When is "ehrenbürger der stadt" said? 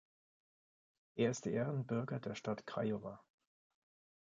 1.45-2.65